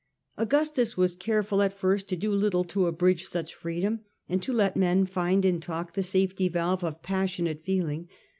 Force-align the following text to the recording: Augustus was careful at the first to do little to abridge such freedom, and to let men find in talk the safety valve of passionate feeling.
Augustus 0.35 0.97
was 0.97 1.15
careful 1.15 1.61
at 1.61 1.69
the 1.73 1.77
first 1.77 2.07
to 2.07 2.15
do 2.15 2.31
little 2.31 2.63
to 2.63 2.87
abridge 2.87 3.27
such 3.27 3.53
freedom, 3.53 3.99
and 4.27 4.41
to 4.41 4.51
let 4.51 4.75
men 4.75 5.05
find 5.05 5.45
in 5.45 5.59
talk 5.59 5.93
the 5.93 6.01
safety 6.01 6.49
valve 6.49 6.83
of 6.83 7.03
passionate 7.03 7.61
feeling. 7.63 8.09